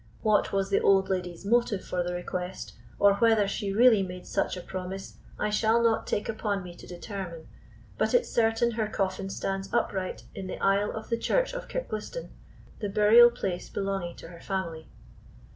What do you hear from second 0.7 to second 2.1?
the old lady's motive for